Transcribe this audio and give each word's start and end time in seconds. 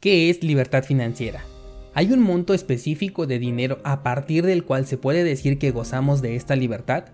¿Qué 0.00 0.30
es 0.30 0.42
libertad 0.42 0.82
financiera? 0.82 1.44
¿Hay 1.92 2.10
un 2.10 2.22
monto 2.22 2.54
específico 2.54 3.26
de 3.26 3.38
dinero 3.38 3.80
a 3.84 4.02
partir 4.02 4.46
del 4.46 4.64
cual 4.64 4.86
se 4.86 4.96
puede 4.96 5.24
decir 5.24 5.58
que 5.58 5.72
gozamos 5.72 6.22
de 6.22 6.36
esta 6.36 6.56
libertad? 6.56 7.04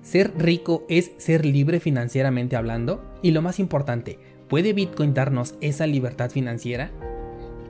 ¿Ser 0.00 0.32
rico 0.38 0.86
es 0.88 1.10
ser 1.16 1.44
libre 1.44 1.80
financieramente 1.80 2.54
hablando? 2.54 3.02
Y 3.20 3.32
lo 3.32 3.42
más 3.42 3.58
importante, 3.58 4.20
¿puede 4.46 4.74
Bitcoin 4.74 5.12
darnos 5.12 5.56
esa 5.60 5.88
libertad 5.88 6.30
financiera? 6.30 6.92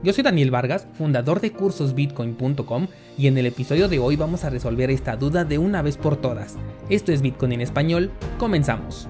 Yo 0.03 0.13
soy 0.13 0.23
Daniel 0.23 0.51
Vargas, 0.51 0.87
fundador 0.95 1.41
de 1.41 1.53
cursosbitcoin.com 1.53 2.87
y 3.17 3.25
en 3.25 3.37
el 3.39 3.47
episodio 3.47 3.87
de 3.87 3.97
hoy 3.97 4.15
vamos 4.15 4.43
a 4.43 4.51
resolver 4.51 4.91
esta 4.91 5.15
duda 5.15 5.43
de 5.43 5.57
una 5.57 5.81
vez 5.81 5.97
por 5.97 6.17
todas. 6.17 6.55
Esto 6.87 7.11
es 7.11 7.23
Bitcoin 7.23 7.53
en 7.53 7.61
español, 7.61 8.11
comenzamos. 8.37 9.09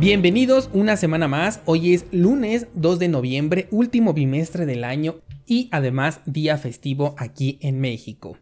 Bienvenidos 0.00 0.70
una 0.72 0.96
semana 0.96 1.28
más, 1.28 1.60
hoy 1.66 1.92
es 1.92 2.06
lunes 2.10 2.68
2 2.72 2.98
de 2.98 3.08
noviembre, 3.08 3.68
último 3.70 4.14
bimestre 4.14 4.64
del 4.64 4.82
año 4.82 5.20
y 5.44 5.68
además 5.72 6.22
día 6.24 6.56
festivo 6.56 7.14
aquí 7.18 7.58
en 7.60 7.82
México. 7.82 8.38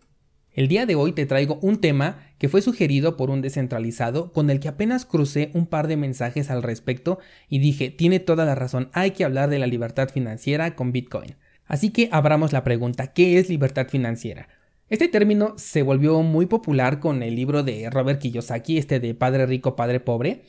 El 0.52 0.68
día 0.68 0.86
de 0.86 0.94
hoy 0.94 1.10
te 1.10 1.26
traigo 1.26 1.58
un 1.60 1.80
tema 1.80 2.28
que 2.38 2.48
fue 2.48 2.62
sugerido 2.62 3.16
por 3.16 3.28
un 3.28 3.42
descentralizado 3.42 4.32
con 4.32 4.50
el 4.50 4.60
que 4.60 4.68
apenas 4.68 5.04
crucé 5.04 5.50
un 5.52 5.66
par 5.66 5.88
de 5.88 5.96
mensajes 5.96 6.48
al 6.48 6.62
respecto 6.62 7.18
y 7.48 7.58
dije, 7.58 7.90
tiene 7.90 8.20
toda 8.20 8.44
la 8.44 8.54
razón, 8.54 8.88
hay 8.92 9.10
que 9.10 9.24
hablar 9.24 9.50
de 9.50 9.58
la 9.58 9.66
libertad 9.66 10.10
financiera 10.10 10.76
con 10.76 10.92
Bitcoin. 10.92 11.34
Así 11.66 11.90
que 11.90 12.08
abramos 12.12 12.52
la 12.52 12.62
pregunta, 12.62 13.08
¿qué 13.08 13.40
es 13.40 13.48
libertad 13.48 13.88
financiera? 13.88 14.48
Este 14.90 15.08
término 15.08 15.54
se 15.56 15.82
volvió 15.82 16.22
muy 16.22 16.46
popular 16.46 17.00
con 17.00 17.24
el 17.24 17.34
libro 17.34 17.64
de 17.64 17.90
Robert 17.90 18.20
Kiyosaki, 18.20 18.78
este 18.78 19.00
de 19.00 19.14
Padre 19.14 19.44
Rico, 19.44 19.74
Padre 19.74 19.98
Pobre, 19.98 20.44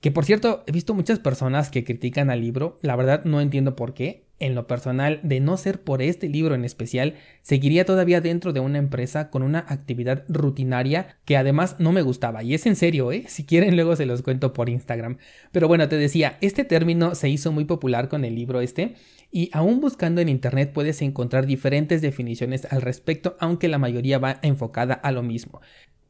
que 0.00 0.10
por 0.10 0.24
cierto, 0.24 0.64
he 0.66 0.72
visto 0.72 0.94
muchas 0.94 1.18
personas 1.18 1.70
que 1.70 1.84
critican 1.84 2.30
al 2.30 2.40
libro, 2.40 2.78
la 2.80 2.96
verdad 2.96 3.24
no 3.24 3.40
entiendo 3.40 3.76
por 3.76 3.94
qué. 3.94 4.24
En 4.38 4.54
lo 4.54 4.66
personal, 4.66 5.20
de 5.22 5.38
no 5.38 5.58
ser 5.58 5.82
por 5.82 6.00
este 6.00 6.26
libro 6.26 6.54
en 6.54 6.64
especial, 6.64 7.16
seguiría 7.42 7.84
todavía 7.84 8.22
dentro 8.22 8.54
de 8.54 8.60
una 8.60 8.78
empresa 8.78 9.28
con 9.28 9.42
una 9.42 9.58
actividad 9.68 10.24
rutinaria 10.28 11.18
que 11.26 11.36
además 11.36 11.76
no 11.78 11.92
me 11.92 12.00
gustaba. 12.00 12.42
Y 12.42 12.54
es 12.54 12.64
en 12.64 12.74
serio, 12.74 13.12
¿eh? 13.12 13.24
Si 13.28 13.44
quieren 13.44 13.76
luego 13.76 13.96
se 13.96 14.06
los 14.06 14.22
cuento 14.22 14.54
por 14.54 14.70
Instagram. 14.70 15.18
Pero 15.52 15.68
bueno, 15.68 15.90
te 15.90 15.98
decía, 15.98 16.38
este 16.40 16.64
término 16.64 17.14
se 17.14 17.28
hizo 17.28 17.52
muy 17.52 17.66
popular 17.66 18.08
con 18.08 18.24
el 18.24 18.34
libro 18.34 18.62
este 18.62 18.94
y 19.30 19.50
aún 19.52 19.82
buscando 19.82 20.22
en 20.22 20.30
internet 20.30 20.72
puedes 20.72 21.02
encontrar 21.02 21.44
diferentes 21.44 22.00
definiciones 22.00 22.66
al 22.72 22.80
respecto, 22.80 23.36
aunque 23.40 23.68
la 23.68 23.76
mayoría 23.76 24.18
va 24.18 24.38
enfocada 24.40 24.94
a 24.94 25.12
lo 25.12 25.22
mismo. 25.22 25.60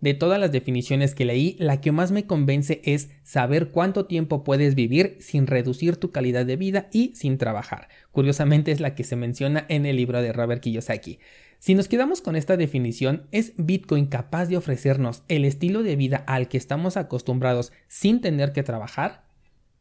De 0.00 0.14
todas 0.14 0.40
las 0.40 0.50
definiciones 0.50 1.14
que 1.14 1.26
leí, 1.26 1.56
la 1.58 1.82
que 1.82 1.92
más 1.92 2.10
me 2.10 2.24
convence 2.26 2.80
es 2.84 3.10
saber 3.22 3.68
cuánto 3.68 4.06
tiempo 4.06 4.44
puedes 4.44 4.74
vivir 4.74 5.18
sin 5.20 5.46
reducir 5.46 5.96
tu 5.96 6.10
calidad 6.10 6.46
de 6.46 6.56
vida 6.56 6.88
y 6.90 7.12
sin 7.14 7.36
trabajar. 7.36 7.88
Curiosamente 8.10 8.72
es 8.72 8.80
la 8.80 8.94
que 8.94 9.04
se 9.04 9.16
menciona 9.16 9.66
en 9.68 9.84
el 9.84 9.96
libro 9.96 10.22
de 10.22 10.32
Robert 10.32 10.62
Kiyosaki. 10.62 11.18
Si 11.58 11.74
nos 11.74 11.88
quedamos 11.88 12.22
con 12.22 12.34
esta 12.34 12.56
definición, 12.56 13.26
¿es 13.30 13.52
Bitcoin 13.58 14.06
capaz 14.06 14.46
de 14.46 14.56
ofrecernos 14.56 15.22
el 15.28 15.44
estilo 15.44 15.82
de 15.82 15.96
vida 15.96 16.24
al 16.26 16.48
que 16.48 16.56
estamos 16.56 16.96
acostumbrados 16.96 17.70
sin 17.86 18.22
tener 18.22 18.52
que 18.52 18.62
trabajar? 18.62 19.24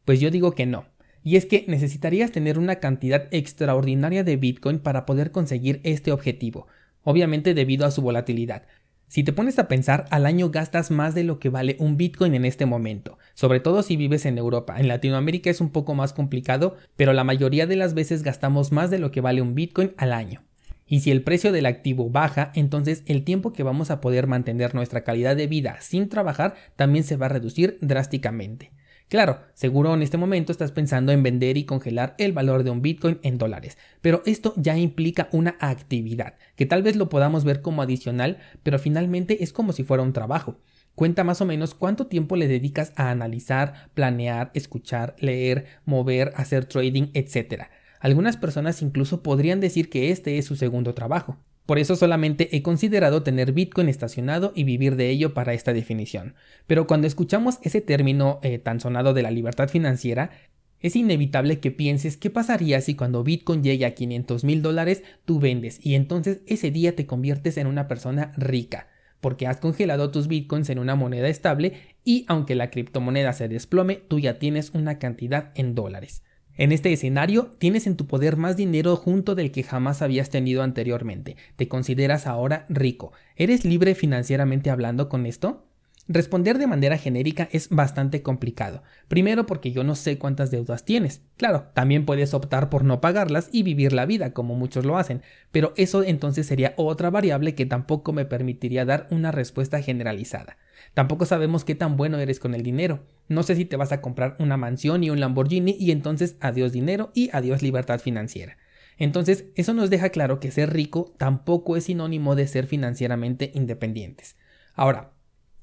Pues 0.04 0.20
yo 0.20 0.30
digo 0.30 0.52
que 0.52 0.66
no. 0.66 0.84
Y 1.24 1.36
es 1.36 1.46
que 1.46 1.64
necesitarías 1.66 2.30
tener 2.30 2.58
una 2.58 2.76
cantidad 2.76 3.28
extraordinaria 3.30 4.22
de 4.22 4.36
Bitcoin 4.36 4.78
para 4.78 5.06
poder 5.06 5.30
conseguir 5.30 5.80
este 5.82 6.12
objetivo, 6.12 6.66
obviamente 7.02 7.54
debido 7.54 7.86
a 7.86 7.90
su 7.90 8.02
volatilidad. 8.02 8.64
Si 9.10 9.24
te 9.24 9.32
pones 9.32 9.58
a 9.58 9.66
pensar, 9.66 10.06
al 10.10 10.24
año 10.24 10.50
gastas 10.50 10.92
más 10.92 11.16
de 11.16 11.24
lo 11.24 11.40
que 11.40 11.48
vale 11.48 11.74
un 11.80 11.96
Bitcoin 11.96 12.32
en 12.36 12.44
este 12.44 12.64
momento, 12.64 13.18
sobre 13.34 13.58
todo 13.58 13.82
si 13.82 13.96
vives 13.96 14.24
en 14.24 14.38
Europa. 14.38 14.76
En 14.78 14.86
Latinoamérica 14.86 15.50
es 15.50 15.60
un 15.60 15.70
poco 15.70 15.96
más 15.96 16.12
complicado, 16.12 16.76
pero 16.94 17.12
la 17.12 17.24
mayoría 17.24 17.66
de 17.66 17.74
las 17.74 17.94
veces 17.94 18.22
gastamos 18.22 18.70
más 18.70 18.88
de 18.88 19.00
lo 19.00 19.10
que 19.10 19.20
vale 19.20 19.42
un 19.42 19.56
Bitcoin 19.56 19.94
al 19.96 20.12
año. 20.12 20.44
Y 20.86 21.00
si 21.00 21.10
el 21.10 21.24
precio 21.24 21.50
del 21.50 21.66
activo 21.66 22.08
baja, 22.08 22.52
entonces 22.54 23.02
el 23.06 23.24
tiempo 23.24 23.52
que 23.52 23.64
vamos 23.64 23.90
a 23.90 24.00
poder 24.00 24.28
mantener 24.28 24.76
nuestra 24.76 25.02
calidad 25.02 25.34
de 25.34 25.48
vida 25.48 25.78
sin 25.80 26.08
trabajar 26.08 26.54
también 26.76 27.02
se 27.02 27.16
va 27.16 27.26
a 27.26 27.30
reducir 27.30 27.78
drásticamente. 27.80 28.70
Claro, 29.10 29.40
seguro 29.54 29.92
en 29.92 30.02
este 30.02 30.18
momento 30.18 30.52
estás 30.52 30.70
pensando 30.70 31.10
en 31.10 31.24
vender 31.24 31.56
y 31.56 31.64
congelar 31.64 32.14
el 32.16 32.32
valor 32.32 32.62
de 32.62 32.70
un 32.70 32.80
Bitcoin 32.80 33.18
en 33.24 33.38
dólares, 33.38 33.76
pero 34.00 34.22
esto 34.24 34.54
ya 34.56 34.78
implica 34.78 35.28
una 35.32 35.56
actividad, 35.58 36.34
que 36.54 36.64
tal 36.64 36.84
vez 36.84 36.94
lo 36.94 37.08
podamos 37.08 37.42
ver 37.42 37.60
como 37.60 37.82
adicional, 37.82 38.38
pero 38.62 38.78
finalmente 38.78 39.42
es 39.42 39.52
como 39.52 39.72
si 39.72 39.82
fuera 39.82 40.04
un 40.04 40.12
trabajo. 40.12 40.60
Cuenta 40.94 41.24
más 41.24 41.40
o 41.40 41.44
menos 41.44 41.74
cuánto 41.74 42.06
tiempo 42.06 42.36
le 42.36 42.46
dedicas 42.46 42.92
a 42.94 43.10
analizar, 43.10 43.90
planear, 43.94 44.52
escuchar, 44.54 45.16
leer, 45.18 45.66
mover, 45.84 46.32
hacer 46.36 46.66
trading, 46.66 47.08
etc. 47.12 47.64
Algunas 47.98 48.36
personas 48.36 48.80
incluso 48.80 49.24
podrían 49.24 49.58
decir 49.58 49.90
que 49.90 50.12
este 50.12 50.38
es 50.38 50.44
su 50.44 50.54
segundo 50.54 50.94
trabajo. 50.94 51.36
Por 51.70 51.78
eso 51.78 51.94
solamente 51.94 52.56
he 52.56 52.62
considerado 52.62 53.22
tener 53.22 53.52
Bitcoin 53.52 53.88
estacionado 53.88 54.52
y 54.56 54.64
vivir 54.64 54.96
de 54.96 55.08
ello 55.08 55.34
para 55.34 55.54
esta 55.54 55.72
definición. 55.72 56.34
Pero 56.66 56.88
cuando 56.88 57.06
escuchamos 57.06 57.60
ese 57.62 57.80
término 57.80 58.40
eh, 58.42 58.58
tan 58.58 58.80
sonado 58.80 59.14
de 59.14 59.22
la 59.22 59.30
libertad 59.30 59.68
financiera, 59.68 60.32
es 60.80 60.96
inevitable 60.96 61.60
que 61.60 61.70
pienses 61.70 62.16
qué 62.16 62.28
pasaría 62.28 62.80
si 62.80 62.96
cuando 62.96 63.22
Bitcoin 63.22 63.62
llegue 63.62 63.86
a 63.86 63.94
500 63.94 64.42
mil 64.42 64.62
dólares 64.62 65.04
tú 65.24 65.38
vendes 65.38 65.78
y 65.80 65.94
entonces 65.94 66.40
ese 66.48 66.72
día 66.72 66.96
te 66.96 67.06
conviertes 67.06 67.56
en 67.56 67.68
una 67.68 67.86
persona 67.86 68.32
rica, 68.36 68.88
porque 69.20 69.46
has 69.46 69.58
congelado 69.58 70.10
tus 70.10 70.26
Bitcoins 70.26 70.70
en 70.70 70.80
una 70.80 70.96
moneda 70.96 71.28
estable 71.28 71.74
y 72.02 72.24
aunque 72.26 72.56
la 72.56 72.70
criptomoneda 72.70 73.32
se 73.32 73.46
desplome, 73.46 74.02
tú 74.08 74.18
ya 74.18 74.40
tienes 74.40 74.70
una 74.70 74.98
cantidad 74.98 75.52
en 75.54 75.76
dólares. 75.76 76.24
En 76.60 76.72
este 76.72 76.92
escenario, 76.92 77.52
tienes 77.56 77.86
en 77.86 77.96
tu 77.96 78.06
poder 78.06 78.36
más 78.36 78.54
dinero 78.54 78.94
junto 78.94 79.34
del 79.34 79.50
que 79.50 79.62
jamás 79.62 80.02
habías 80.02 80.28
tenido 80.28 80.62
anteriormente. 80.62 81.38
Te 81.56 81.68
consideras 81.68 82.26
ahora 82.26 82.66
rico. 82.68 83.14
¿Eres 83.34 83.64
libre 83.64 83.94
financieramente 83.94 84.68
hablando 84.68 85.08
con 85.08 85.24
esto? 85.24 85.69
Responder 86.12 86.58
de 86.58 86.66
manera 86.66 86.98
genérica 86.98 87.48
es 87.52 87.68
bastante 87.68 88.20
complicado. 88.20 88.82
Primero 89.06 89.46
porque 89.46 89.70
yo 89.70 89.84
no 89.84 89.94
sé 89.94 90.18
cuántas 90.18 90.50
deudas 90.50 90.84
tienes. 90.84 91.22
Claro, 91.36 91.68
también 91.72 92.04
puedes 92.04 92.34
optar 92.34 92.68
por 92.68 92.82
no 92.82 93.00
pagarlas 93.00 93.48
y 93.52 93.62
vivir 93.62 93.92
la 93.92 94.06
vida 94.06 94.32
como 94.32 94.56
muchos 94.56 94.84
lo 94.84 94.98
hacen, 94.98 95.22
pero 95.52 95.72
eso 95.76 96.02
entonces 96.02 96.48
sería 96.48 96.74
otra 96.76 97.10
variable 97.10 97.54
que 97.54 97.64
tampoco 97.64 98.12
me 98.12 98.24
permitiría 98.24 98.84
dar 98.84 99.06
una 99.12 99.30
respuesta 99.30 99.82
generalizada. 99.82 100.56
Tampoco 100.94 101.26
sabemos 101.26 101.62
qué 101.62 101.76
tan 101.76 101.96
bueno 101.96 102.18
eres 102.18 102.40
con 102.40 102.56
el 102.56 102.64
dinero. 102.64 103.04
No 103.28 103.44
sé 103.44 103.54
si 103.54 103.64
te 103.64 103.76
vas 103.76 103.92
a 103.92 104.00
comprar 104.00 104.34
una 104.40 104.56
mansión 104.56 105.04
y 105.04 105.10
un 105.10 105.20
Lamborghini 105.20 105.76
y 105.78 105.92
entonces 105.92 106.34
adiós 106.40 106.72
dinero 106.72 107.12
y 107.14 107.30
adiós 107.32 107.62
libertad 107.62 108.00
financiera. 108.00 108.56
Entonces, 108.98 109.44
eso 109.54 109.74
nos 109.74 109.90
deja 109.90 110.08
claro 110.08 110.40
que 110.40 110.50
ser 110.50 110.72
rico 110.72 111.14
tampoco 111.18 111.76
es 111.76 111.84
sinónimo 111.84 112.34
de 112.34 112.48
ser 112.48 112.66
financieramente 112.66 113.52
independientes. 113.54 114.34
Ahora, 114.74 115.12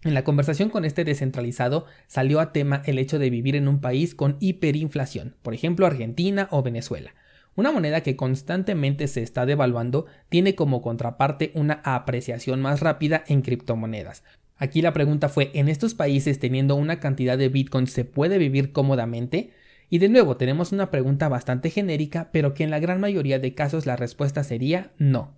en 0.07 0.13
la 0.13 0.23
conversación 0.23 0.69
con 0.69 0.85
este 0.85 1.03
descentralizado 1.03 1.85
salió 2.07 2.39
a 2.39 2.51
tema 2.51 2.81
el 2.85 2.99
hecho 2.99 3.19
de 3.19 3.29
vivir 3.29 3.55
en 3.55 3.67
un 3.67 3.81
país 3.81 4.15
con 4.15 4.37
hiperinflación, 4.39 5.35
por 5.41 5.53
ejemplo 5.53 5.85
Argentina 5.85 6.47
o 6.51 6.63
Venezuela. 6.63 7.13
Una 7.55 7.71
moneda 7.71 8.01
que 8.01 8.15
constantemente 8.15 9.07
se 9.07 9.23
está 9.23 9.45
devaluando 9.45 10.05
tiene 10.29 10.55
como 10.55 10.81
contraparte 10.81 11.51
una 11.55 11.81
apreciación 11.83 12.61
más 12.61 12.81
rápida 12.81 13.23
en 13.27 13.41
criptomonedas, 13.41 14.23
Aquí 14.59 14.81
la 14.81 14.93
pregunta 14.93 15.29
fue, 15.29 15.51
¿en 15.53 15.69
estos 15.69 15.93
países 15.93 16.39
teniendo 16.39 16.75
una 16.75 16.99
cantidad 16.99 17.37
de 17.37 17.49
Bitcoin 17.49 17.85
se 17.87 18.05
puede 18.05 18.39
vivir 18.39 18.71
cómodamente? 18.71 19.51
Y 19.89 19.99
de 19.99 20.09
nuevo 20.09 20.35
tenemos 20.35 20.71
una 20.71 20.89
pregunta 20.89 21.29
bastante 21.29 21.69
genérica, 21.69 22.29
pero 22.31 22.53
que 22.53 22.63
en 22.63 22.71
la 22.71 22.79
gran 22.79 22.99
mayoría 22.99 23.39
de 23.39 23.53
casos 23.53 23.85
la 23.85 23.95
respuesta 23.95 24.43
sería 24.43 24.91
no. 24.97 25.35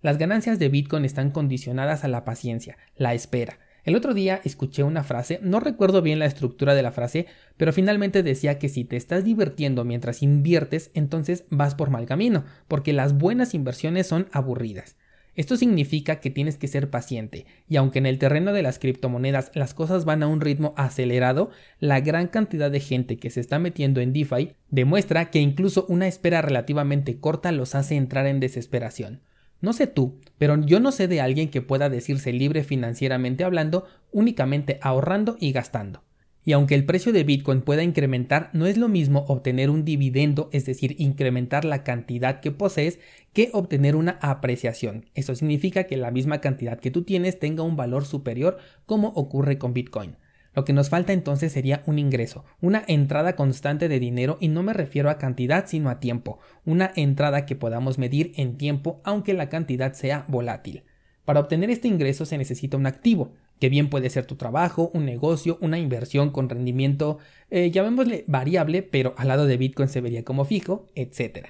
Las 0.00 0.18
ganancias 0.18 0.58
de 0.58 0.70
Bitcoin 0.70 1.04
están 1.04 1.30
condicionadas 1.30 2.02
a 2.02 2.08
la 2.08 2.24
paciencia, 2.24 2.78
la 2.96 3.14
espera. 3.14 3.58
El 3.84 3.96
otro 3.96 4.14
día 4.14 4.40
escuché 4.44 4.84
una 4.84 5.02
frase, 5.02 5.40
no 5.42 5.58
recuerdo 5.58 6.02
bien 6.02 6.20
la 6.20 6.26
estructura 6.26 6.74
de 6.76 6.82
la 6.84 6.92
frase, 6.92 7.26
pero 7.56 7.72
finalmente 7.72 8.22
decía 8.22 8.58
que 8.58 8.68
si 8.68 8.84
te 8.84 8.96
estás 8.96 9.24
divirtiendo 9.24 9.84
mientras 9.84 10.22
inviertes, 10.22 10.92
entonces 10.94 11.44
vas 11.50 11.74
por 11.74 11.90
mal 11.90 12.06
camino, 12.06 12.44
porque 12.68 12.92
las 12.92 13.18
buenas 13.18 13.54
inversiones 13.54 14.06
son 14.06 14.28
aburridas. 14.30 14.96
Esto 15.34 15.56
significa 15.56 16.20
que 16.20 16.30
tienes 16.30 16.58
que 16.58 16.68
ser 16.68 16.90
paciente, 16.90 17.46
y 17.66 17.76
aunque 17.76 17.98
en 17.98 18.06
el 18.06 18.18
terreno 18.18 18.52
de 18.52 18.62
las 18.62 18.78
criptomonedas 18.78 19.50
las 19.54 19.74
cosas 19.74 20.04
van 20.04 20.22
a 20.22 20.28
un 20.28 20.42
ritmo 20.42 20.74
acelerado, 20.76 21.50
la 21.80 22.00
gran 22.00 22.28
cantidad 22.28 22.70
de 22.70 22.80
gente 22.80 23.16
que 23.16 23.30
se 23.30 23.40
está 23.40 23.58
metiendo 23.58 24.00
en 24.00 24.12
DeFi 24.12 24.52
demuestra 24.68 25.30
que 25.30 25.40
incluso 25.40 25.86
una 25.88 26.06
espera 26.06 26.40
relativamente 26.42 27.18
corta 27.18 27.50
los 27.50 27.74
hace 27.74 27.96
entrar 27.96 28.26
en 28.26 28.38
desesperación. 28.38 29.22
No 29.62 29.72
sé 29.72 29.86
tú, 29.86 30.20
pero 30.38 30.60
yo 30.60 30.80
no 30.80 30.90
sé 30.92 31.08
de 31.08 31.20
alguien 31.20 31.48
que 31.48 31.62
pueda 31.62 31.88
decirse 31.88 32.32
libre 32.32 32.64
financieramente 32.64 33.44
hablando 33.44 33.86
únicamente 34.10 34.78
ahorrando 34.82 35.36
y 35.38 35.52
gastando. 35.52 36.02
Y 36.44 36.52
aunque 36.52 36.74
el 36.74 36.84
precio 36.84 37.12
de 37.12 37.22
Bitcoin 37.22 37.62
pueda 37.62 37.84
incrementar, 37.84 38.50
no 38.52 38.66
es 38.66 38.76
lo 38.76 38.88
mismo 38.88 39.24
obtener 39.28 39.70
un 39.70 39.84
dividendo, 39.84 40.50
es 40.52 40.66
decir, 40.66 40.96
incrementar 40.98 41.64
la 41.64 41.84
cantidad 41.84 42.40
que 42.40 42.50
posees, 42.50 42.98
que 43.32 43.50
obtener 43.52 43.94
una 43.94 44.18
apreciación. 44.20 45.06
Eso 45.14 45.36
significa 45.36 45.84
que 45.84 45.96
la 45.96 46.10
misma 46.10 46.40
cantidad 46.40 46.80
que 46.80 46.90
tú 46.90 47.02
tienes 47.04 47.38
tenga 47.38 47.62
un 47.62 47.76
valor 47.76 48.04
superior 48.04 48.58
como 48.84 49.08
ocurre 49.10 49.58
con 49.58 49.72
Bitcoin. 49.72 50.16
Lo 50.54 50.64
que 50.64 50.72
nos 50.72 50.90
falta 50.90 51.12
entonces 51.12 51.52
sería 51.52 51.82
un 51.86 51.98
ingreso, 51.98 52.44
una 52.60 52.84
entrada 52.86 53.36
constante 53.36 53.88
de 53.88 53.98
dinero 53.98 54.36
y 54.40 54.48
no 54.48 54.62
me 54.62 54.74
refiero 54.74 55.08
a 55.08 55.18
cantidad 55.18 55.66
sino 55.66 55.88
a 55.88 55.98
tiempo, 55.98 56.38
una 56.64 56.92
entrada 56.94 57.46
que 57.46 57.56
podamos 57.56 57.98
medir 57.98 58.32
en 58.36 58.58
tiempo 58.58 59.00
aunque 59.04 59.32
la 59.34 59.48
cantidad 59.48 59.94
sea 59.94 60.24
volátil. 60.28 60.84
Para 61.24 61.40
obtener 61.40 61.70
este 61.70 61.88
ingreso 61.88 62.26
se 62.26 62.36
necesita 62.36 62.76
un 62.76 62.86
activo, 62.86 63.32
que 63.60 63.68
bien 63.68 63.88
puede 63.88 64.10
ser 64.10 64.26
tu 64.26 64.34
trabajo, 64.34 64.90
un 64.92 65.06
negocio, 65.06 65.56
una 65.60 65.78
inversión 65.78 66.30
con 66.30 66.48
rendimiento, 66.48 67.18
eh, 67.48 67.70
llamémosle 67.70 68.24
variable, 68.26 68.82
pero 68.82 69.14
al 69.16 69.28
lado 69.28 69.46
de 69.46 69.56
Bitcoin 69.56 69.88
se 69.88 70.00
vería 70.00 70.24
como 70.24 70.44
fijo, 70.44 70.88
etc. 70.96 71.46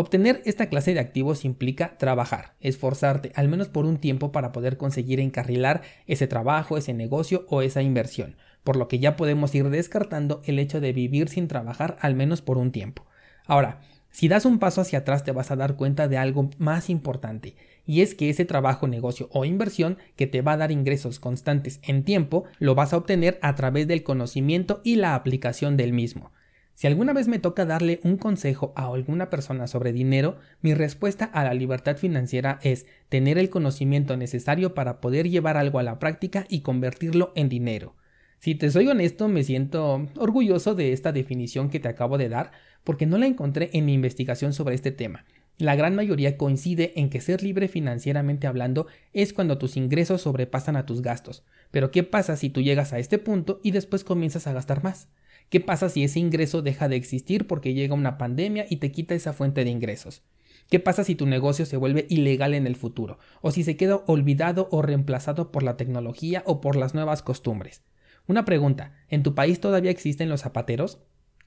Obtener 0.00 0.42
esta 0.44 0.68
clase 0.68 0.94
de 0.94 1.00
activos 1.00 1.44
implica 1.44 1.98
trabajar, 1.98 2.54
esforzarte 2.60 3.32
al 3.34 3.48
menos 3.48 3.68
por 3.68 3.84
un 3.84 3.96
tiempo 3.98 4.30
para 4.30 4.52
poder 4.52 4.76
conseguir 4.76 5.18
encarrilar 5.18 5.82
ese 6.06 6.28
trabajo, 6.28 6.76
ese 6.76 6.94
negocio 6.94 7.46
o 7.48 7.62
esa 7.62 7.82
inversión, 7.82 8.36
por 8.62 8.76
lo 8.76 8.86
que 8.86 9.00
ya 9.00 9.16
podemos 9.16 9.52
ir 9.56 9.70
descartando 9.70 10.40
el 10.44 10.60
hecho 10.60 10.80
de 10.80 10.92
vivir 10.92 11.28
sin 11.28 11.48
trabajar 11.48 11.96
al 12.00 12.14
menos 12.14 12.42
por 12.42 12.58
un 12.58 12.70
tiempo. 12.70 13.06
Ahora, 13.44 13.80
si 14.12 14.28
das 14.28 14.44
un 14.44 14.60
paso 14.60 14.82
hacia 14.82 15.00
atrás 15.00 15.24
te 15.24 15.32
vas 15.32 15.50
a 15.50 15.56
dar 15.56 15.74
cuenta 15.74 16.06
de 16.06 16.16
algo 16.16 16.48
más 16.58 16.90
importante, 16.90 17.56
y 17.84 18.02
es 18.02 18.14
que 18.14 18.30
ese 18.30 18.44
trabajo, 18.44 18.86
negocio 18.86 19.28
o 19.32 19.44
inversión 19.44 19.98
que 20.14 20.28
te 20.28 20.42
va 20.42 20.52
a 20.52 20.58
dar 20.58 20.70
ingresos 20.70 21.18
constantes 21.18 21.80
en 21.82 22.04
tiempo, 22.04 22.44
lo 22.60 22.76
vas 22.76 22.92
a 22.92 22.98
obtener 22.98 23.40
a 23.42 23.56
través 23.56 23.88
del 23.88 24.04
conocimiento 24.04 24.80
y 24.84 24.94
la 24.94 25.16
aplicación 25.16 25.76
del 25.76 25.92
mismo. 25.92 26.30
Si 26.78 26.86
alguna 26.86 27.12
vez 27.12 27.26
me 27.26 27.40
toca 27.40 27.66
darle 27.66 27.98
un 28.04 28.18
consejo 28.18 28.72
a 28.76 28.86
alguna 28.86 29.30
persona 29.30 29.66
sobre 29.66 29.92
dinero, 29.92 30.36
mi 30.62 30.74
respuesta 30.74 31.24
a 31.24 31.42
la 31.42 31.52
libertad 31.52 31.96
financiera 31.96 32.60
es 32.62 32.86
tener 33.08 33.36
el 33.36 33.50
conocimiento 33.50 34.16
necesario 34.16 34.74
para 34.74 35.00
poder 35.00 35.28
llevar 35.28 35.56
algo 35.56 35.80
a 35.80 35.82
la 35.82 35.98
práctica 35.98 36.46
y 36.48 36.60
convertirlo 36.60 37.32
en 37.34 37.48
dinero. 37.48 37.96
Si 38.38 38.54
te 38.54 38.70
soy 38.70 38.86
honesto, 38.86 39.26
me 39.26 39.42
siento 39.42 40.06
orgulloso 40.14 40.76
de 40.76 40.92
esta 40.92 41.10
definición 41.10 41.68
que 41.68 41.80
te 41.80 41.88
acabo 41.88 42.16
de 42.16 42.28
dar, 42.28 42.52
porque 42.84 43.06
no 43.06 43.18
la 43.18 43.26
encontré 43.26 43.70
en 43.72 43.84
mi 43.84 43.94
investigación 43.94 44.52
sobre 44.52 44.76
este 44.76 44.92
tema. 44.92 45.24
La 45.56 45.74
gran 45.74 45.96
mayoría 45.96 46.36
coincide 46.36 46.92
en 46.94 47.10
que 47.10 47.20
ser 47.20 47.42
libre 47.42 47.66
financieramente 47.66 48.46
hablando 48.46 48.86
es 49.12 49.32
cuando 49.32 49.58
tus 49.58 49.76
ingresos 49.76 50.22
sobrepasan 50.22 50.76
a 50.76 50.86
tus 50.86 51.02
gastos. 51.02 51.42
Pero 51.72 51.90
¿qué 51.90 52.04
pasa 52.04 52.36
si 52.36 52.50
tú 52.50 52.60
llegas 52.60 52.92
a 52.92 53.00
este 53.00 53.18
punto 53.18 53.58
y 53.64 53.72
después 53.72 54.04
comienzas 54.04 54.46
a 54.46 54.52
gastar 54.52 54.84
más? 54.84 55.08
¿Qué 55.50 55.60
pasa 55.60 55.88
si 55.88 56.04
ese 56.04 56.18
ingreso 56.20 56.60
deja 56.60 56.88
de 56.88 56.96
existir 56.96 57.46
porque 57.46 57.72
llega 57.72 57.94
una 57.94 58.18
pandemia 58.18 58.66
y 58.68 58.76
te 58.76 58.92
quita 58.92 59.14
esa 59.14 59.32
fuente 59.32 59.64
de 59.64 59.70
ingresos? 59.70 60.22
¿Qué 60.68 60.78
pasa 60.78 61.04
si 61.04 61.14
tu 61.14 61.24
negocio 61.24 61.64
se 61.64 61.78
vuelve 61.78 62.06
ilegal 62.10 62.52
en 62.52 62.66
el 62.66 62.76
futuro? 62.76 63.18
¿O 63.40 63.50
si 63.50 63.64
se 63.64 63.78
queda 63.78 64.02
olvidado 64.06 64.68
o 64.70 64.82
reemplazado 64.82 65.50
por 65.50 65.62
la 65.62 65.78
tecnología 65.78 66.42
o 66.44 66.60
por 66.60 66.76
las 66.76 66.92
nuevas 66.92 67.22
costumbres? 67.22 67.82
Una 68.26 68.44
pregunta, 68.44 68.92
¿en 69.08 69.22
tu 69.22 69.34
país 69.34 69.58
todavía 69.58 69.90
existen 69.90 70.28
los 70.28 70.42
zapateros? 70.42 70.98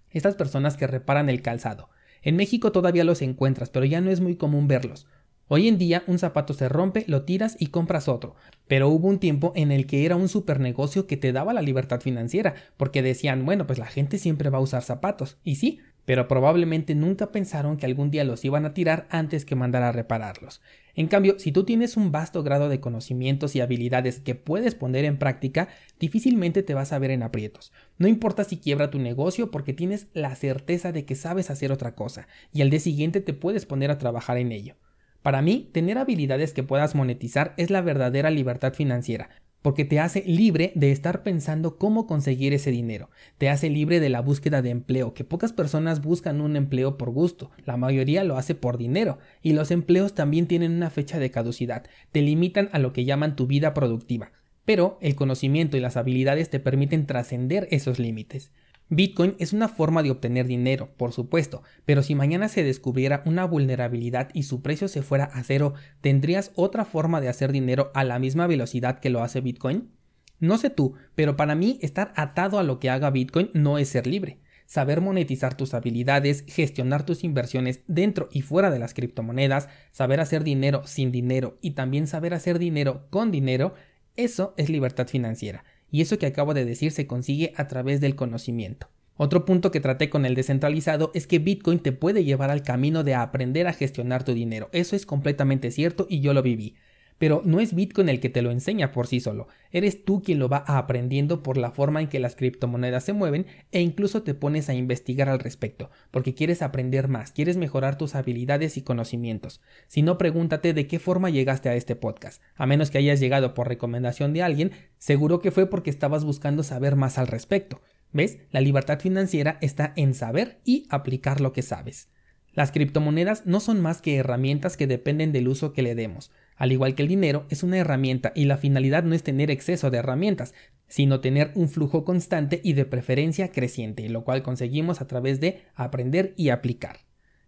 Estas 0.09 0.33
personas 0.33 0.77
que 0.77 0.87
reparan 0.87 1.29
el 1.29 1.43
calzado. 1.43 1.89
En 2.23 2.35
México 2.35 2.71
todavía 2.71 3.03
los 3.03 3.21
encuentras, 3.21 3.69
pero 3.69 3.85
ya 3.85 4.01
no 4.01 4.09
es 4.09 4.19
muy 4.19 4.35
común 4.35 4.67
verlos. 4.67 5.05
Hoy 5.53 5.67
en 5.67 5.77
día 5.77 6.03
un 6.07 6.17
zapato 6.17 6.53
se 6.53 6.69
rompe, 6.69 7.03
lo 7.09 7.23
tiras 7.23 7.57
y 7.59 7.67
compras 7.67 8.07
otro, 8.07 8.37
pero 8.69 8.87
hubo 8.87 9.09
un 9.09 9.19
tiempo 9.19 9.51
en 9.53 9.73
el 9.73 9.85
que 9.85 10.05
era 10.05 10.15
un 10.15 10.29
super 10.29 10.61
negocio 10.61 11.07
que 11.07 11.17
te 11.17 11.33
daba 11.33 11.51
la 11.51 11.61
libertad 11.61 11.99
financiera, 11.99 12.55
porque 12.77 13.01
decían, 13.01 13.43
bueno, 13.43 13.67
pues 13.67 13.77
la 13.77 13.87
gente 13.87 14.17
siempre 14.17 14.49
va 14.49 14.59
a 14.59 14.61
usar 14.61 14.81
zapatos, 14.81 15.39
y 15.43 15.55
sí, 15.55 15.79
pero 16.05 16.29
probablemente 16.29 16.95
nunca 16.95 17.33
pensaron 17.33 17.75
que 17.75 17.85
algún 17.85 18.11
día 18.11 18.23
los 18.23 18.45
iban 18.45 18.63
a 18.63 18.73
tirar 18.73 19.07
antes 19.09 19.43
que 19.43 19.57
mandar 19.57 19.83
a 19.83 19.91
repararlos. 19.91 20.61
En 20.95 21.07
cambio, 21.07 21.37
si 21.37 21.51
tú 21.51 21.65
tienes 21.65 21.97
un 21.97 22.13
vasto 22.13 22.43
grado 22.43 22.69
de 22.69 22.79
conocimientos 22.79 23.53
y 23.53 23.59
habilidades 23.59 24.21
que 24.21 24.35
puedes 24.35 24.73
poner 24.73 25.03
en 25.03 25.17
práctica, 25.17 25.67
difícilmente 25.99 26.63
te 26.63 26.75
vas 26.75 26.93
a 26.93 26.99
ver 26.99 27.11
en 27.11 27.23
aprietos. 27.23 27.73
No 27.97 28.07
importa 28.07 28.45
si 28.45 28.55
quiebra 28.55 28.89
tu 28.89 28.99
negocio 28.99 29.51
porque 29.51 29.73
tienes 29.73 30.07
la 30.13 30.33
certeza 30.33 30.93
de 30.93 31.03
que 31.03 31.15
sabes 31.15 31.49
hacer 31.49 31.73
otra 31.73 31.93
cosa, 31.93 32.29
y 32.53 32.61
al 32.61 32.69
día 32.69 32.79
siguiente 32.79 33.19
te 33.19 33.33
puedes 33.33 33.65
poner 33.65 33.91
a 33.91 33.97
trabajar 33.97 34.37
en 34.37 34.53
ello. 34.53 34.77
Para 35.21 35.41
mí, 35.41 35.69
tener 35.71 35.97
habilidades 35.97 36.53
que 36.53 36.63
puedas 36.63 36.95
monetizar 36.95 37.53
es 37.57 37.69
la 37.69 37.81
verdadera 37.81 38.31
libertad 38.31 38.73
financiera, 38.73 39.29
porque 39.61 39.85
te 39.85 39.99
hace 39.99 40.23
libre 40.25 40.71
de 40.73 40.91
estar 40.91 41.21
pensando 41.21 41.77
cómo 41.77 42.07
conseguir 42.07 42.53
ese 42.53 42.71
dinero, 42.71 43.09
te 43.37 43.49
hace 43.49 43.69
libre 43.69 43.99
de 43.99 44.09
la 44.09 44.21
búsqueda 44.21 44.63
de 44.63 44.71
empleo, 44.71 45.13
que 45.13 45.23
pocas 45.23 45.53
personas 45.53 46.01
buscan 46.01 46.41
un 46.41 46.55
empleo 46.55 46.97
por 46.97 47.11
gusto, 47.11 47.51
la 47.65 47.77
mayoría 47.77 48.23
lo 48.23 48.37
hace 48.37 48.55
por 48.55 48.79
dinero, 48.79 49.19
y 49.43 49.53
los 49.53 49.69
empleos 49.69 50.15
también 50.15 50.47
tienen 50.47 50.71
una 50.71 50.89
fecha 50.89 51.19
de 51.19 51.29
caducidad, 51.29 51.83
te 52.11 52.21
limitan 52.23 52.69
a 52.71 52.79
lo 52.79 52.91
que 52.91 53.05
llaman 53.05 53.35
tu 53.35 53.45
vida 53.45 53.75
productiva, 53.75 54.31
pero 54.65 54.97
el 55.01 55.15
conocimiento 55.15 55.77
y 55.77 55.81
las 55.81 55.97
habilidades 55.97 56.49
te 56.49 56.59
permiten 56.59 57.05
trascender 57.05 57.67
esos 57.69 57.99
límites. 57.99 58.51
Bitcoin 58.93 59.35
es 59.39 59.53
una 59.53 59.69
forma 59.69 60.03
de 60.03 60.11
obtener 60.11 60.47
dinero, 60.47 60.89
por 60.97 61.13
supuesto, 61.13 61.63
pero 61.85 62.03
si 62.03 62.13
mañana 62.13 62.49
se 62.49 62.61
descubriera 62.61 63.23
una 63.25 63.45
vulnerabilidad 63.45 64.27
y 64.33 64.43
su 64.43 64.61
precio 64.61 64.89
se 64.89 65.01
fuera 65.01 65.23
a 65.23 65.43
cero, 65.43 65.75
¿tendrías 66.01 66.51
otra 66.55 66.83
forma 66.83 67.21
de 67.21 67.29
hacer 67.29 67.53
dinero 67.53 67.91
a 67.93 68.03
la 68.03 68.19
misma 68.19 68.47
velocidad 68.47 68.99
que 68.99 69.09
lo 69.09 69.23
hace 69.23 69.39
Bitcoin? 69.39 69.91
No 70.39 70.57
sé 70.57 70.69
tú, 70.69 70.95
pero 71.15 71.37
para 71.37 71.55
mí 71.55 71.79
estar 71.81 72.11
atado 72.17 72.59
a 72.59 72.63
lo 72.63 72.81
que 72.81 72.89
haga 72.89 73.11
Bitcoin 73.11 73.49
no 73.53 73.77
es 73.77 73.87
ser 73.87 74.07
libre. 74.07 74.41
Saber 74.65 74.99
monetizar 74.99 75.55
tus 75.55 75.73
habilidades, 75.73 76.43
gestionar 76.49 77.05
tus 77.05 77.23
inversiones 77.23 77.83
dentro 77.87 78.27
y 78.29 78.41
fuera 78.41 78.71
de 78.71 78.79
las 78.79 78.93
criptomonedas, 78.93 79.69
saber 79.93 80.19
hacer 80.19 80.43
dinero 80.43 80.81
sin 80.85 81.13
dinero 81.13 81.57
y 81.61 81.71
también 81.71 82.07
saber 82.07 82.33
hacer 82.33 82.59
dinero 82.59 83.07
con 83.09 83.31
dinero, 83.31 83.73
eso 84.17 84.53
es 84.57 84.69
libertad 84.69 85.07
financiera 85.07 85.63
y 85.91 86.01
eso 86.01 86.17
que 86.17 86.25
acabo 86.25 86.53
de 86.53 86.65
decir 86.65 86.91
se 86.91 87.05
consigue 87.05 87.53
a 87.57 87.67
través 87.67 88.01
del 88.01 88.15
conocimiento. 88.15 88.87
Otro 89.17 89.45
punto 89.45 89.69
que 89.69 89.81
traté 89.81 90.09
con 90.09 90.25
el 90.25 90.33
descentralizado 90.33 91.11
es 91.13 91.27
que 91.27 91.37
Bitcoin 91.37 91.79
te 91.79 91.91
puede 91.91 92.23
llevar 92.23 92.49
al 92.49 92.63
camino 92.63 93.03
de 93.03 93.13
aprender 93.13 93.67
a 93.67 93.73
gestionar 93.73 94.23
tu 94.23 94.33
dinero. 94.33 94.69
Eso 94.71 94.95
es 94.95 95.05
completamente 95.05 95.69
cierto 95.69 96.07
y 96.09 96.21
yo 96.21 96.33
lo 96.33 96.41
viví. 96.41 96.75
Pero 97.21 97.43
no 97.45 97.59
es 97.59 97.75
Bitcoin 97.75 98.09
el 98.09 98.19
que 98.19 98.29
te 98.29 98.41
lo 98.41 98.49
enseña 98.49 98.91
por 98.91 99.05
sí 99.05 99.19
solo, 99.19 99.47
eres 99.71 100.05
tú 100.05 100.23
quien 100.23 100.39
lo 100.39 100.49
va 100.49 100.63
aprendiendo 100.65 101.43
por 101.43 101.55
la 101.55 101.69
forma 101.69 102.01
en 102.01 102.07
que 102.07 102.19
las 102.19 102.35
criptomonedas 102.35 103.03
se 103.03 103.13
mueven 103.13 103.45
e 103.71 103.79
incluso 103.79 104.23
te 104.23 104.33
pones 104.33 104.69
a 104.69 104.73
investigar 104.73 105.29
al 105.29 105.37
respecto, 105.37 105.91
porque 106.09 106.33
quieres 106.33 106.63
aprender 106.63 107.09
más, 107.09 107.31
quieres 107.31 107.57
mejorar 107.57 107.95
tus 107.95 108.15
habilidades 108.15 108.75
y 108.75 108.81
conocimientos. 108.81 109.61
Si 109.85 110.01
no, 110.01 110.17
pregúntate 110.17 110.73
de 110.73 110.87
qué 110.87 110.97
forma 110.97 111.29
llegaste 111.29 111.69
a 111.69 111.75
este 111.75 111.95
podcast. 111.95 112.41
A 112.55 112.65
menos 112.65 112.89
que 112.89 112.97
hayas 112.97 113.19
llegado 113.19 113.53
por 113.53 113.67
recomendación 113.67 114.33
de 114.33 114.41
alguien, 114.41 114.71
seguro 114.97 115.41
que 115.41 115.51
fue 115.51 115.67
porque 115.67 115.91
estabas 115.91 116.25
buscando 116.25 116.63
saber 116.63 116.95
más 116.95 117.19
al 117.19 117.27
respecto. 117.27 117.81
¿Ves? 118.11 118.39
La 118.49 118.61
libertad 118.61 118.99
financiera 118.99 119.59
está 119.61 119.93
en 119.95 120.15
saber 120.15 120.59
y 120.65 120.87
aplicar 120.89 121.39
lo 121.39 121.53
que 121.53 121.61
sabes. 121.61 122.09
Las 122.53 122.71
criptomonedas 122.71 123.45
no 123.45 123.61
son 123.61 123.79
más 123.79 124.01
que 124.01 124.17
herramientas 124.17 124.75
que 124.75 124.87
dependen 124.87 125.31
del 125.31 125.47
uso 125.47 125.71
que 125.71 125.83
le 125.83 125.95
demos. 125.95 126.31
Al 126.61 126.71
igual 126.71 126.93
que 126.93 127.01
el 127.01 127.07
dinero, 127.07 127.47
es 127.49 127.63
una 127.63 127.79
herramienta 127.79 128.33
y 128.35 128.45
la 128.45 128.55
finalidad 128.55 129.01
no 129.01 129.15
es 129.15 129.23
tener 129.23 129.49
exceso 129.49 129.89
de 129.89 129.97
herramientas, 129.97 130.53
sino 130.87 131.19
tener 131.19 131.51
un 131.55 131.69
flujo 131.69 132.05
constante 132.05 132.61
y 132.63 132.73
de 132.73 132.85
preferencia 132.85 133.51
creciente, 133.51 134.07
lo 134.09 134.23
cual 134.23 134.43
conseguimos 134.43 135.01
a 135.01 135.07
través 135.07 135.39
de 135.39 135.63
aprender 135.73 136.35
y 136.37 136.49
aplicar. 136.49 136.99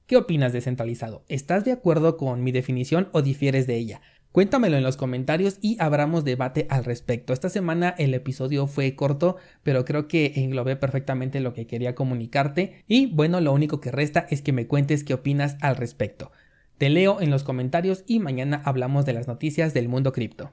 ¿Qué 0.08 0.18
opinas 0.18 0.52
descentralizado? 0.52 1.26
¿Estás 1.28 1.64
de 1.64 1.74
acuerdo 1.74 2.18
con 2.18 2.44
mi 2.44 2.52
definición 2.52 3.10
o 3.12 3.22
difieres 3.22 3.68
de 3.68 3.76
ella? 3.76 4.02
Cuéntamelo 4.32 4.78
en 4.78 4.84
los 4.84 4.98
comentarios 4.98 5.60
y 5.62 5.78
abramos 5.80 6.26
debate 6.26 6.66
al 6.72 6.84
respecto. 6.84 7.34
Esta 7.34 7.50
semana 7.50 7.94
el 8.00 8.16
episodio 8.16 8.66
fue 8.66 8.96
corto, 8.96 9.36
pero 9.62 9.86
creo 9.86 10.08
que 10.08 10.34
englobé 10.38 10.76
perfectamente 10.76 11.40
lo 11.40 11.54
que 11.54 11.68
quería 11.68 11.94
comunicarte. 11.94 12.84
Y 12.88 13.06
bueno, 13.14 13.42
lo 13.42 13.54
único 13.54 13.80
que 13.80 13.92
resta 13.92 14.26
es 14.32 14.42
que 14.42 14.54
me 14.54 14.66
cuentes 14.66 15.04
qué 15.04 15.14
opinas 15.14 15.56
al 15.62 15.76
respecto. 15.76 16.32
Te 16.78 16.90
leo 16.90 17.22
en 17.22 17.30
los 17.30 17.44
comentarios 17.44 18.04
y 18.08 18.20
mañana 18.20 18.62
hablamos 18.66 19.06
de 19.06 19.14
las 19.14 19.28
noticias 19.28 19.74
del 19.74 19.88
mundo 19.88 20.12
cripto. 20.12 20.52